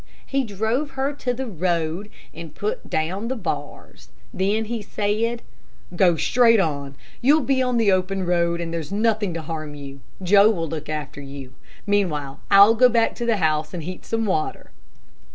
He 0.25 0.43
drove 0.43 0.93
her 0.97 1.13
to 1.13 1.31
the 1.31 1.45
road 1.45 2.09
and 2.33 2.55
put 2.55 2.89
down 2.89 3.27
the 3.27 3.35
bars; 3.35 4.09
then 4.33 4.65
he 4.65 4.81
said: 4.81 5.43
"Go 5.95 6.15
straight 6.15 6.59
on. 6.59 6.95
You'll 7.21 7.41
soon 7.41 7.45
be 7.45 7.61
on 7.61 7.77
the 7.77 7.91
open 7.91 8.25
road, 8.25 8.59
and 8.61 8.73
there's 8.73 8.91
nothing 8.91 9.31
to 9.35 9.43
harm 9.43 9.75
you. 9.75 9.99
Joe 10.23 10.49
will 10.49 10.67
look 10.67 10.89
after 10.89 11.21
you. 11.21 11.53
Meanwhile 11.85 12.39
I'll 12.49 12.73
go 12.73 12.89
back 12.89 13.13
to 13.13 13.27
the 13.27 13.37
house 13.37 13.75
and 13.75 13.83
heat 13.83 14.03
some 14.03 14.25
water." 14.25 14.71